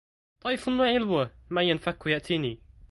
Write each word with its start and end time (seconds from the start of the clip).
طيف 0.41 0.69
لعلوة 0.69 1.31
ما 1.49 1.61
ينفك 1.61 2.03
يأتيني 2.05 2.59